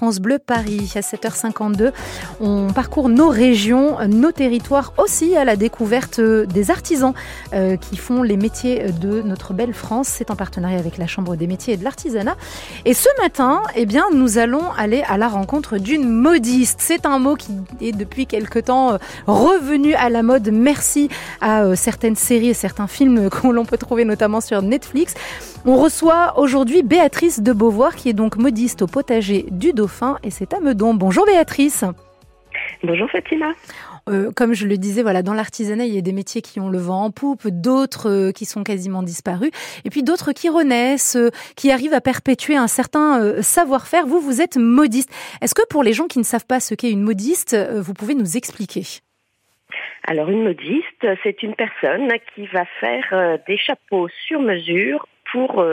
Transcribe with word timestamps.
France 0.00 0.20
Bleu 0.20 0.38
Paris 0.38 0.92
à 0.94 1.00
7h52. 1.00 1.90
On 2.40 2.68
parcourt 2.72 3.08
nos 3.08 3.30
régions, 3.30 3.96
nos 4.06 4.30
territoires 4.30 4.92
aussi 4.96 5.36
à 5.36 5.44
la 5.44 5.56
découverte 5.56 6.20
des 6.20 6.70
artisans 6.70 7.14
euh, 7.52 7.76
qui 7.76 7.96
font 7.96 8.22
les 8.22 8.36
métiers 8.36 8.92
de 8.92 9.22
notre 9.22 9.54
belle 9.54 9.74
France. 9.74 10.06
C'est 10.06 10.30
en 10.30 10.36
partenariat 10.36 10.78
avec 10.78 10.98
la 10.98 11.08
Chambre 11.08 11.34
des 11.34 11.48
métiers 11.48 11.74
et 11.74 11.76
de 11.76 11.82
l'artisanat. 11.82 12.36
Et 12.84 12.94
ce 12.94 13.08
matin, 13.20 13.60
eh 13.74 13.86
bien, 13.86 14.04
nous 14.14 14.38
allons 14.38 14.70
aller 14.78 15.02
à 15.08 15.18
la 15.18 15.26
rencontre 15.26 15.78
d'une 15.78 16.08
modiste. 16.08 16.76
C'est 16.80 17.04
un 17.04 17.18
mot 17.18 17.34
qui 17.34 17.50
est 17.80 17.90
depuis 17.90 18.26
quelque 18.26 18.60
temps 18.60 18.92
euh, 18.92 18.98
revenu 19.26 19.94
à 19.94 20.10
la 20.10 20.22
mode. 20.22 20.48
Merci 20.52 21.08
à 21.40 21.62
euh, 21.64 21.74
certaines 21.74 22.14
séries 22.14 22.50
et 22.50 22.54
certains 22.54 22.86
films 22.86 23.28
que 23.30 23.48
l'on 23.48 23.64
peut 23.64 23.78
trouver 23.78 24.04
notamment 24.04 24.40
sur 24.40 24.62
Netflix. 24.62 25.14
On 25.66 25.76
reçoit 25.76 26.38
aujourd'hui 26.38 26.82
Béatrice 26.82 27.42
de 27.42 27.52
Beauvoir 27.52 27.96
qui 27.96 28.08
est 28.08 28.14
donc 28.14 28.36
modiste 28.36 28.82
au 28.82 28.86
potager 28.86 29.44
du 29.50 29.72
Dauphin 29.72 30.18
et 30.22 30.30
c'est 30.30 30.54
à 30.54 30.60
Meudon. 30.60 30.94
Bonjour 30.94 31.26
Béatrice. 31.26 31.84
Bonjour 32.82 33.10
Fatima. 33.10 33.52
Euh, 34.08 34.30
comme 34.34 34.54
je 34.54 34.66
le 34.66 34.78
disais, 34.78 35.02
voilà, 35.02 35.22
dans 35.22 35.34
l'artisanat, 35.34 35.84
il 35.84 35.94
y 35.94 35.98
a 35.98 36.00
des 36.00 36.12
métiers 36.12 36.40
qui 36.40 36.60
ont 36.60 36.70
le 36.70 36.78
vent 36.78 37.04
en 37.04 37.10
poupe, 37.10 37.48
d'autres 37.48 38.08
euh, 38.08 38.32
qui 38.32 38.46
sont 38.46 38.64
quasiment 38.64 39.02
disparus, 39.02 39.50
et 39.84 39.90
puis 39.90 40.02
d'autres 40.02 40.32
qui 40.32 40.48
renaissent, 40.48 41.16
euh, 41.16 41.30
qui 41.56 41.70
arrivent 41.70 41.92
à 41.92 42.00
perpétuer 42.00 42.56
un 42.56 42.68
certain 42.68 43.42
savoir-faire. 43.42 44.06
Vous, 44.06 44.20
vous 44.20 44.40
êtes 44.40 44.56
modiste. 44.56 45.10
Est-ce 45.42 45.54
que 45.54 45.66
pour 45.68 45.82
les 45.82 45.92
gens 45.92 46.06
qui 46.06 46.18
ne 46.18 46.24
savent 46.24 46.46
pas 46.46 46.60
ce 46.60 46.74
qu'est 46.74 46.90
une 46.90 47.02
modiste, 47.02 47.56
vous 47.74 47.94
pouvez 47.94 48.14
nous 48.14 48.36
expliquer? 48.36 48.82
Alors, 50.04 50.30
une 50.30 50.44
modiste, 50.44 51.06
c'est 51.22 51.42
une 51.42 51.54
personne 51.54 52.08
qui 52.34 52.46
va 52.46 52.64
faire 52.80 53.38
des 53.46 53.58
chapeaux 53.58 54.08
sur 54.26 54.40
mesure 54.40 55.06
pour 55.32 55.64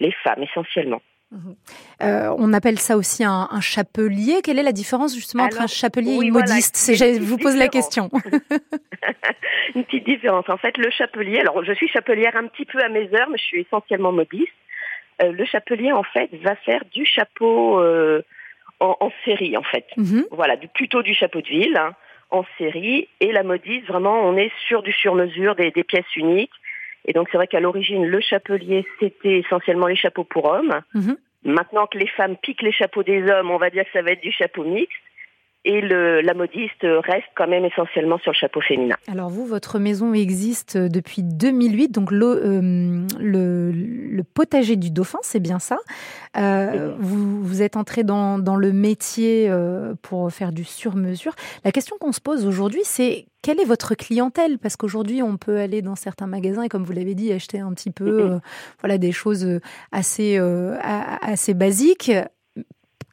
les 0.00 0.12
femmes 0.22 0.42
essentiellement. 0.42 1.00
Mhm. 1.32 1.54
Euh, 2.02 2.34
on 2.38 2.52
appelle 2.52 2.78
ça 2.78 2.96
aussi 2.96 3.22
un, 3.24 3.48
chapelier. 3.60 4.40
Quelle 4.42 4.58
est 4.58 4.64
la 4.64 4.72
différence 4.72 5.14
justement 5.14 5.44
entre 5.44 5.60
un 5.60 5.68
chapelier 5.68 6.12
et 6.12 6.26
une 6.26 6.32
modiste 6.32 6.92
Je 6.94 7.20
vous 7.20 7.38
pose 7.38 7.56
la 7.56 7.68
question. 7.68 8.10
une 9.74 9.84
petite 9.84 10.04
différence. 10.04 10.48
En 10.48 10.56
fait, 10.56 10.76
le 10.76 10.90
chapelier, 10.90 11.38
alors 11.38 11.62
je 11.64 11.72
suis 11.72 11.88
chapelière 11.88 12.36
un 12.36 12.48
petit 12.48 12.64
peu 12.64 12.80
à 12.80 12.88
mes 12.88 13.08
heures, 13.14 13.28
mais 13.30 13.38
je 13.38 13.44
suis 13.44 13.60
essentiellement 13.60 14.10
modiste. 14.10 14.52
Euh, 15.22 15.30
le 15.30 15.44
chapelier, 15.44 15.92
en 15.92 16.02
fait, 16.02 16.30
va 16.42 16.56
faire 16.56 16.82
du 16.92 17.04
chapeau 17.04 17.78
euh, 17.78 18.22
en, 18.80 19.12
série, 19.24 19.56
en 19.56 19.62
fait. 19.62 19.86
Mhm. 19.96 20.24
Voilà, 20.32 20.56
du, 20.56 20.66
plutôt 20.66 21.02
du 21.02 21.14
chapeau 21.14 21.42
de 21.42 21.48
ville, 21.48 21.76
hein, 21.76 21.94
en 22.30 22.44
série. 22.58 23.08
Et 23.20 23.30
la 23.30 23.44
modiste, 23.44 23.86
vraiment, 23.86 24.20
on 24.22 24.36
est 24.36 24.50
sur 24.66 24.82
du 24.82 24.92
sur-mesure, 24.92 25.54
des, 25.54 25.70
pièces 25.84 26.16
uniques. 26.16 26.50
Et 27.04 27.12
donc 27.12 27.28
c'est 27.30 27.38
vrai 27.38 27.46
qu'à 27.46 27.60
l'origine, 27.60 28.04
le 28.04 28.20
chapelier, 28.20 28.86
c'était 28.98 29.38
essentiellement 29.38 29.86
les 29.86 29.96
chapeaux 29.96 30.24
pour 30.24 30.44
hommes. 30.46 30.80
Mhm. 30.94 31.16
Maintenant 31.44 31.86
que 31.86 31.98
les 31.98 32.06
femmes 32.08 32.36
piquent 32.36 32.62
les 32.62 32.72
chapeaux 32.72 33.02
des 33.02 33.22
hommes, 33.30 33.50
on 33.50 33.56
va 33.56 33.70
dire 33.70 33.84
que 33.84 33.92
ça 33.92 34.02
va 34.02 34.10
être 34.12 34.22
du 34.22 34.32
chapeau 34.32 34.64
mixte. 34.64 34.92
Et 35.66 35.82
le, 35.82 36.22
la 36.22 36.32
modiste 36.32 36.80
reste 36.82 37.28
quand 37.36 37.46
même 37.46 37.66
essentiellement 37.66 38.16
sur 38.18 38.32
le 38.32 38.36
chapeau 38.36 38.62
féminin. 38.62 38.96
Alors 39.12 39.28
vous, 39.28 39.44
votre 39.44 39.78
maison 39.78 40.14
existe 40.14 40.78
depuis 40.78 41.22
2008, 41.22 41.92
donc 41.92 42.10
le, 42.10 42.26
euh, 42.26 43.06
le, 43.20 43.70
le 43.70 44.24
potager 44.24 44.76
du 44.76 44.90
dauphin, 44.90 45.18
c'est 45.20 45.40
bien 45.40 45.58
ça. 45.58 45.76
Euh, 46.38 46.94
vous, 46.98 47.29
vous 47.60 47.66
êtes 47.66 47.76
entré 47.76 48.04
dans, 48.04 48.38
dans 48.38 48.56
le 48.56 48.72
métier 48.72 49.50
euh, 49.50 49.92
pour 50.00 50.32
faire 50.32 50.50
du 50.50 50.64
sur-mesure. 50.64 51.34
La 51.62 51.72
question 51.72 51.98
qu'on 52.00 52.12
se 52.12 52.20
pose 52.22 52.46
aujourd'hui, 52.46 52.80
c'est 52.84 53.26
quelle 53.42 53.60
est 53.60 53.66
votre 53.66 53.94
clientèle? 53.94 54.58
Parce 54.58 54.76
qu'aujourd'hui, 54.76 55.22
on 55.22 55.36
peut 55.36 55.58
aller 55.58 55.82
dans 55.82 55.94
certains 55.94 56.26
magasins 56.26 56.62
et, 56.62 56.70
comme 56.70 56.84
vous 56.84 56.94
l'avez 56.94 57.14
dit, 57.14 57.30
acheter 57.30 57.60
un 57.60 57.74
petit 57.74 57.90
peu, 57.90 58.40
voilà, 58.80 58.96
des 58.96 59.12
choses 59.12 59.60
assez, 59.92 60.38
assez 60.82 61.52
basiques. 61.52 62.10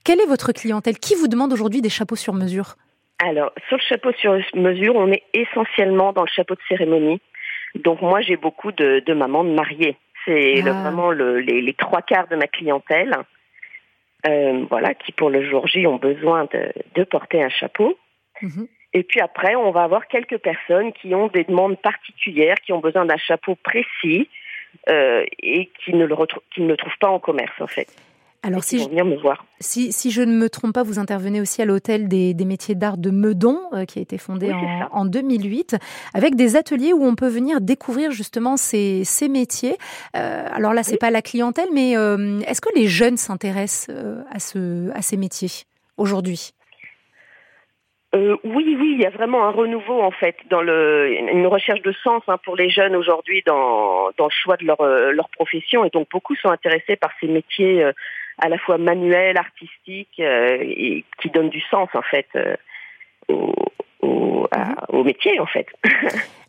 Quelle 0.06 0.22
est 0.22 0.28
votre 0.28 0.54
clientèle? 0.54 0.98
Qui 0.98 1.16
vous 1.16 1.28
demande 1.28 1.52
aujourd'hui 1.52 1.82
des 1.82 1.90
chapeaux 1.90 2.16
sur 2.16 2.34
mesure 2.34 2.78
Alors, 3.20 3.52
sur 3.68 3.76
le 3.76 3.84
chapeau 3.84 4.14
sur 4.14 4.38
mesure, 4.56 4.96
on 4.96 5.12
est 5.12 5.24
essentiellement 5.34 6.14
dans 6.14 6.24
le 6.24 6.30
chapeau 6.34 6.56
de 6.56 6.62
cérémonie. 6.70 7.20
Donc 7.76 8.02
moi, 8.02 8.22
j'ai 8.22 8.38
beaucoup 8.38 8.72
de, 8.72 9.14
mamans 9.14 9.44
de 9.44 9.52
mariées. 9.52 9.98
C'est 10.24 10.62
ah. 10.66 10.72
vraiment 10.72 11.12
les, 11.12 11.76
trois 11.78 12.02
quarts 12.02 12.30
de 12.30 12.38
ma 12.38 12.48
clientèle. 12.48 13.14
Euh, 14.28 14.66
voilà, 14.70 14.94
qui 14.94 15.12
pour 15.12 15.30
le 15.30 15.48
jour 15.48 15.68
J 15.68 15.88
ont 15.88 15.98
besoin 15.98 16.48
de, 16.96 17.04
porter 17.04 17.42
un 17.42 17.50
chapeau. 17.50 17.98
Mhm. 18.42 18.68
Et 18.94 19.04
puis 19.04 19.20
après, 19.20 19.56
on 19.56 19.72
va 19.72 19.84
avoir 19.84 20.08
quelques 20.08 20.40
personnes 20.40 20.92
qui 20.94 21.14
ont 21.14 21.28
des 21.28 21.44
demandes 21.44 21.80
particulières, 21.80 22.56
qui 22.66 22.74
ont 22.74 22.80
besoin 22.80 23.06
d'un 23.06 23.18
chapeau 23.18 23.56
précis 23.56 24.30
euh, 24.90 25.24
et 25.42 25.70
qui 25.84 25.94
ne, 25.94 26.06
le 26.06 26.16
qui 26.54 26.62
ne 26.62 26.68
le 26.68 26.78
trouvent 26.78 26.98
pas 27.00 27.10
en 27.10 27.20
commerce 27.20 27.60
en 27.62 27.68
fait. 27.68 27.88
Alors, 28.44 28.64
si 28.64 28.80
je, 28.80 28.88
me 28.90 29.16
voir. 29.18 29.46
Si, 29.60 30.12
je 30.12 30.22
ne 30.22 30.34
me 30.34 30.50
trompe 30.50 30.74
pas, 30.74 30.84
vous 30.84 31.00
intervenez 31.00 31.42
aussi 31.42 31.62
à 31.62 31.66
l'hôtel 31.66 32.08
des, 32.08 32.36
métiers 32.46 32.76
d'art 32.76 32.98
de 32.98 33.10
Meudon, 33.10 33.60
euh, 33.74 33.86
qui 33.86 34.00
a 34.00 34.02
été 34.02 34.18
fondé 34.18 34.54
en, 34.92 35.06
2008, 35.06 35.76
avec 36.14 36.36
des 36.36 36.56
ateliers 36.56 36.94
où 36.94 37.04
on 37.04 37.16
peut 37.16 37.28
venir 37.28 37.62
découvrir 37.62 38.12
justement 38.12 38.56
ces, 38.56 39.04
métiers. 39.30 39.76
Euh, 40.16 40.48
alors 40.52 40.74
là, 40.74 40.84
c'est 40.84 40.98
pas 40.98 41.12
la 41.12 41.22
clientèle, 41.22 41.70
mais 41.74 41.98
euh, 41.98 42.40
est-ce 42.42 42.62
que 42.62 42.70
les 42.76 42.88
jeunes 42.88 43.18
s'intéressent 43.18 43.96
à, 44.32 44.40
ce, 44.40 44.92
à 44.92 45.02
ces 45.02 45.18
métiers 45.18 45.66
aujourd'hui? 45.98 46.52
Oui, 48.14 48.78
oui, 48.80 48.94
il 48.94 49.02
y 49.02 49.06
a 49.06 49.10
vraiment 49.10 49.46
un 49.46 49.52
renouveau 49.52 50.02
en 50.02 50.12
fait 50.12 50.38
dans 50.50 50.62
le, 50.62 51.12
une 51.12 51.46
recherche 51.46 51.82
de 51.82 51.92
sens 51.92 52.24
hein, 52.28 52.38
pour 52.44 52.56
les 52.56 52.70
jeunes 52.70 52.96
aujourd'hui 52.96 53.44
dans, 53.46 54.10
dans 54.18 54.26
le 54.26 54.32
choix 54.32 54.58
de 54.58 54.66
leur, 54.66 54.82
leur 54.82 55.30
profession 55.30 55.84
et 55.84 55.90
donc 55.90 56.08
beaucoup 56.10 56.36
sont 56.36 56.50
intéressés 56.50 56.96
par 56.96 57.12
ces 57.20 57.28
métiers 57.28 57.86
à 58.38 58.50
la 58.50 58.58
fois 58.58 58.78
manuel, 58.78 59.38
artistique, 59.38 60.20
euh, 60.20 60.58
et 60.62 61.04
qui 61.22 61.30
donne 61.30 61.50
du 61.50 61.62
sens 61.62 61.90
en 61.94 62.02
fait 62.02 62.28
euh, 62.36 62.56
au, 63.28 63.54
au, 64.98 65.04
métier 65.04 65.40
en 65.40 65.46
fait. 65.46 65.68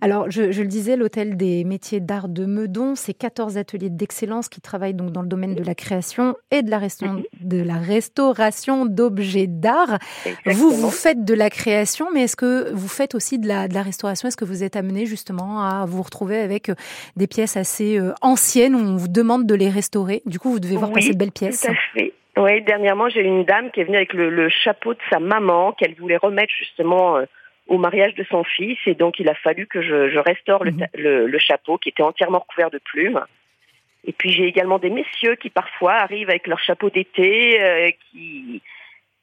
Alors, 0.00 0.30
je, 0.30 0.52
je, 0.52 0.62
le 0.62 0.68
disais, 0.68 0.96
l'hôtel 0.96 1.36
des 1.36 1.64
métiers 1.64 1.98
d'art 1.98 2.28
de 2.28 2.46
Meudon, 2.46 2.94
c'est 2.94 3.14
14 3.14 3.58
ateliers 3.58 3.90
d'excellence 3.90 4.48
qui 4.48 4.60
travaillent 4.60 4.94
donc 4.94 5.10
dans 5.10 5.22
le 5.22 5.28
domaine 5.28 5.56
de 5.56 5.64
la 5.64 5.74
création 5.74 6.36
et 6.52 6.62
de 6.62 6.70
la, 6.70 6.78
mhm. 6.78 7.24
de 7.40 7.60
la 7.60 7.78
restauration 7.78 8.86
d'objets 8.86 9.48
d'art. 9.48 9.98
Vous, 10.46 10.70
vous 10.70 10.90
faites 10.90 11.24
de 11.24 11.34
la 11.34 11.50
création, 11.50 12.06
mais 12.14 12.22
est-ce 12.22 12.36
que 12.36 12.72
vous 12.72 12.86
faites 12.86 13.16
aussi 13.16 13.40
de 13.40 13.48
la, 13.48 13.66
de 13.66 13.74
la 13.74 13.82
restauration? 13.82 14.28
Est-ce 14.28 14.36
que 14.36 14.44
vous 14.44 14.62
êtes 14.62 14.76
amené 14.76 15.04
justement 15.04 15.62
à 15.62 15.84
vous 15.84 16.02
retrouver 16.02 16.38
avec 16.38 16.68
euh, 16.68 16.74
des 17.16 17.26
pièces 17.26 17.56
assez 17.56 17.98
euh, 17.98 18.12
anciennes 18.22 18.76
où 18.76 18.78
on 18.78 18.96
vous 18.96 19.08
demande 19.08 19.46
de 19.46 19.54
les 19.56 19.68
restaurer? 19.68 20.22
Du 20.26 20.38
coup, 20.38 20.50
vous 20.52 20.60
devez 20.60 20.76
voir 20.76 20.92
passer 20.92 21.12
de 21.12 21.18
belles 21.18 21.32
pièces. 21.32 21.62
Tout 21.62 21.72
à 21.72 21.74
fait. 21.94 22.12
Oui, 22.36 22.62
dernièrement, 22.62 23.08
j'ai 23.08 23.22
une 23.22 23.42
dame 23.42 23.72
qui 23.72 23.80
est 23.80 23.84
venue 23.84 23.96
avec 23.96 24.12
le, 24.12 24.30
le 24.30 24.48
chapeau 24.48 24.94
de 24.94 25.00
sa 25.10 25.18
maman 25.18 25.72
qu'elle 25.72 25.96
voulait 25.96 26.18
remettre 26.18 26.52
justement 26.56 27.16
euh, 27.16 27.24
au 27.68 27.78
mariage 27.78 28.14
de 28.14 28.24
son 28.24 28.42
fils 28.44 28.78
et 28.86 28.94
donc 28.94 29.20
il 29.20 29.28
a 29.28 29.34
fallu 29.34 29.66
que 29.66 29.82
je, 29.82 30.10
je 30.10 30.18
restaure 30.18 30.64
mhm. 30.64 30.86
le, 30.94 31.26
le, 31.26 31.38
chapeau 31.38 31.78
qui 31.78 31.90
était 31.90 32.02
entièrement 32.02 32.40
recouvert 32.40 32.70
de 32.70 32.78
plumes. 32.78 33.20
Et 34.04 34.12
puis 34.12 34.32
j'ai 34.32 34.44
également 34.44 34.78
des 34.78 34.90
messieurs 34.90 35.36
qui 35.36 35.50
parfois 35.50 35.94
arrivent 35.94 36.30
avec 36.30 36.46
leur 36.46 36.58
chapeau 36.58 36.88
d'été, 36.88 37.62
euh, 37.62 37.90
qui 38.10 38.62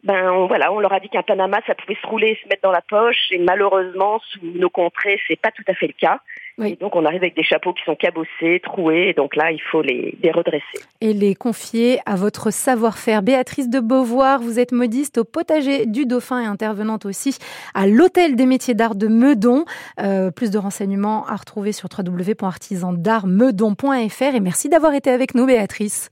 ben 0.05 0.31
on, 0.31 0.45
voilà, 0.45 0.71
on 0.71 0.79
leur 0.79 0.93
a 0.93 0.99
dit 0.99 1.09
qu'un 1.09 1.23
Panama 1.23 1.59
ça 1.65 1.73
pouvait 1.75 1.97
se 1.99 2.07
rouler 2.07 2.29
et 2.29 2.39
se 2.41 2.47
mettre 2.47 2.61
dans 2.61 2.71
la 2.71 2.81
poche 2.81 3.27
et 3.31 3.39
malheureusement 3.39 4.19
sous 4.19 4.39
nos 4.43 4.69
contrées 4.69 5.19
c'est 5.27 5.39
pas 5.39 5.51
tout 5.51 5.63
à 5.67 5.73
fait 5.73 5.87
le 5.87 5.93
cas. 5.93 6.19
Et 6.63 6.77
donc 6.77 6.95
on 6.95 7.03
arrive 7.03 7.21
avec 7.21 7.35
des 7.35 7.43
chapeaux 7.43 7.73
qui 7.73 7.83
sont 7.83 7.95
cabossés, 7.95 8.61
troués, 8.63 9.09
et 9.09 9.13
donc 9.13 9.35
là 9.35 9.51
il 9.51 9.61
faut 9.61 9.81
les, 9.81 10.17
les 10.23 10.31
redresser. 10.31 10.79
Et 11.01 11.11
les 11.11 11.35
confier 11.35 11.99
à 12.05 12.15
votre 12.15 12.49
savoir-faire. 12.49 13.23
Béatrice 13.23 13.69
de 13.69 13.81
Beauvoir, 13.81 14.39
vous 14.39 14.57
êtes 14.57 14.71
modiste 14.71 15.17
au 15.17 15.25
potager 15.25 15.85
du 15.85 16.05
Dauphin 16.05 16.41
et 16.41 16.45
intervenante 16.45 17.05
aussi 17.05 17.37
à 17.73 17.87
l'Hôtel 17.87 18.37
des 18.37 18.45
métiers 18.45 18.73
d'art 18.73 18.95
de 18.95 19.09
Meudon. 19.09 19.65
Euh, 19.99 20.31
plus 20.31 20.49
de 20.49 20.57
renseignements 20.57 21.25
à 21.25 21.35
retrouver 21.35 21.73
sur 21.73 21.89
www.artisandartmeudon.fr 21.91 24.35
et 24.35 24.39
merci 24.39 24.69
d'avoir 24.69 24.93
été 24.93 25.09
avec 25.09 25.35
nous 25.35 25.45
Béatrice. 25.45 26.09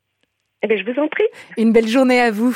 Eh 0.64 0.68
bien 0.68 0.78
je 0.78 0.90
vous 0.90 1.00
en 1.00 1.08
prie. 1.10 1.26
Une 1.58 1.74
belle 1.74 1.90
journée 1.90 2.22
à 2.22 2.32
vous. 2.32 2.56